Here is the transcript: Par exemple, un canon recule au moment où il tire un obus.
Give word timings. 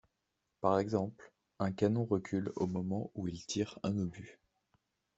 Par 0.61 0.79
exemple, 0.79 1.31
un 1.59 1.71
canon 1.71 2.05
recule 2.05 2.51
au 2.55 2.65
moment 2.65 3.11
où 3.13 3.27
il 3.27 3.45
tire 3.45 3.77
un 3.83 3.95
obus. 3.99 4.39